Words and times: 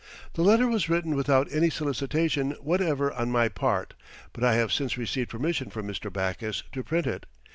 The 0.33 0.41
letter 0.41 0.65
was 0.65 0.89
written 0.89 1.15
without 1.15 1.47
any 1.51 1.69
solicitation 1.69 2.53
whatever 2.59 3.13
on 3.13 3.29
my 3.29 3.49
part, 3.49 3.93
but 4.33 4.43
I 4.43 4.55
have 4.55 4.73
since 4.73 4.97
received 4.97 5.29
permission 5.29 5.69
from 5.69 5.87
Mr. 5.87 6.11
Backus 6.11 6.63
to 6.71 6.81
print 6.81 7.05
it. 7.05 7.27